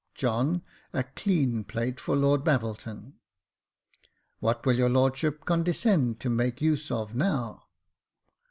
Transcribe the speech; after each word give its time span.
John, 0.15 0.63
a 0.93 1.03
clean 1.03 1.63
plate 1.63 1.99
for 1.99 2.15
Lord 2.15 2.43
Babbleton. 2.43 3.19
What 4.39 4.65
will 4.65 4.73
your 4.73 4.89
lordship 4.89 5.45
condescend 5.45 6.19
to 6.21 6.27
niake 6.29 6.59
use 6.59 6.89
of 6.89 7.13
now 7.13 7.67